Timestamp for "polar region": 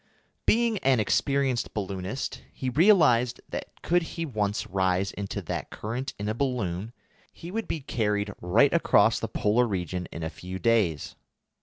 9.27-10.07